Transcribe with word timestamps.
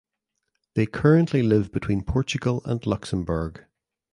They 0.73 0.87
currently 0.87 1.43
live 1.43 1.71
between 1.71 2.01
Portugal 2.03 2.63
and 2.65 2.83
Luxembourg. 2.87 3.65